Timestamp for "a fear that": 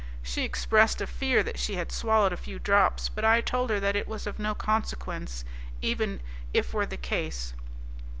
0.99-1.59